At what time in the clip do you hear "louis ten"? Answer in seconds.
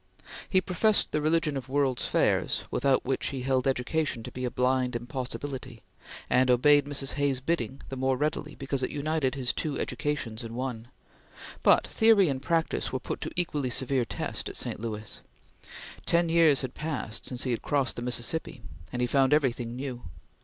14.79-16.29